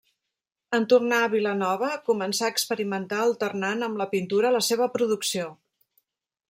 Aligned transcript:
En 0.77 0.85
tornar 0.93 1.19
a 1.25 1.27
Vilanova 1.33 1.89
començà 2.07 2.47
a 2.47 2.55
experimentar 2.55 3.21
alternant 3.27 3.89
amb 3.89 4.03
la 4.03 4.09
pintura 4.17 4.55
la 4.59 4.65
seva 4.71 4.91
producció. 4.97 5.51